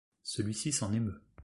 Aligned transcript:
Celui-ci 0.23 0.71
s'en 0.71 0.93
émeut. 0.93 1.21